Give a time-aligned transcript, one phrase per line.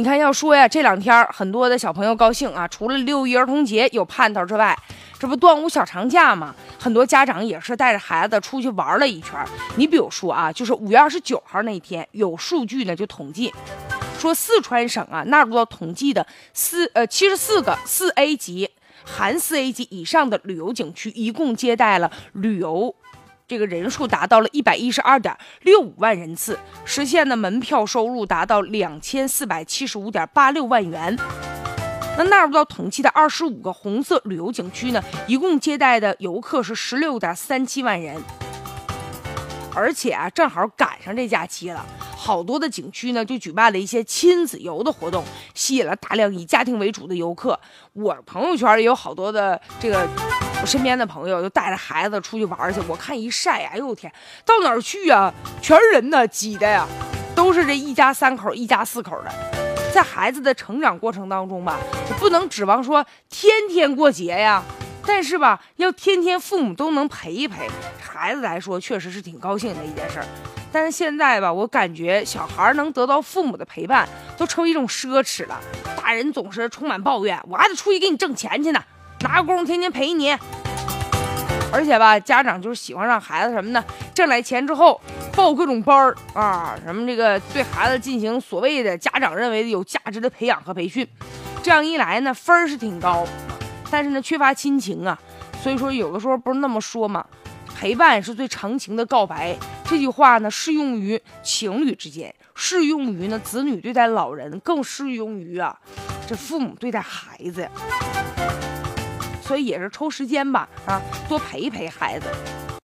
[0.00, 4.74] 你看，要说呀，这两天很多的小朋友高兴啊，除了六一儿童节有盼头之外，
[5.18, 9.38] 这不端午小长假嘛，很多家长也是带着孩子出去玩了一圈。
[9.76, 13.52] 你比如说啊，就是五月二十九号那天，有数据呢就统计
[14.18, 18.70] 说，四川省啊纳入到统计的四呃七十四个四 A 级
[19.04, 22.94] 含四 A 级以上的旅游景区，一共接待了旅游。
[23.50, 31.18] 这个人数达到了一百一十二点六五万人次，实现的门票收入达到两千四百七十五点八六万元。
[32.16, 38.22] 那纳入到统计的二十五个红色旅游景区呢，一共接待的游客是十六点三七万人。
[39.74, 41.84] 而且啊，正好赶上这假期了，
[42.16, 47.58] 好多的景区呢就举办了一些亲子游的活动，吸引了大量以家庭为主的游客。
[47.94, 50.08] 我朋友圈也有好多的这个。
[50.60, 54.12] 我身边的朋友就带着孩子出去玩去，我看一晒，哎呦我天，
[54.44, 55.32] 到哪儿去呀？
[55.62, 56.86] 全是人呢，挤的呀，
[57.34, 59.32] 都是这一家三口、一家四口的。
[59.90, 61.78] 在孩子的成长过程当中吧，
[62.18, 64.62] 不能指望说天天过节呀，
[65.06, 67.66] 但是吧，要天天父母都能陪一陪
[67.98, 70.26] 孩子来说，确实是挺高兴的一件事儿。
[70.70, 74.06] 但是现在吧，我感觉小孩能得到父母的陪伴，
[74.36, 75.58] 都成为一种奢侈了。
[75.96, 78.84] 大人总是充满抱怨，我还得出去给你挣钱去呢。
[79.22, 80.34] 哪有功夫天天陪你？
[81.72, 83.84] 而且吧，家长就是喜欢让孩子什么呢？
[84.14, 85.00] 挣来钱之后
[85.34, 91.06] 报各种班儿啊，什么这个对孩子进行所谓的家长认为的有价值的培养和培训。
[91.62, 93.26] 这样一来呢，分儿是挺高，
[93.90, 95.18] 但是呢缺乏亲情啊。
[95.62, 97.24] 所以说有的时候不是那么说嘛，
[97.78, 99.56] 陪伴是最长情的告白。
[99.84, 105.78] 这句话呢适用于情侣之间，适用于呢子女对待老人，更适用于啊
[106.26, 107.68] 这父母对待孩子。
[109.50, 112.28] 所以也是抽时间吧，啊，多陪一陪孩子。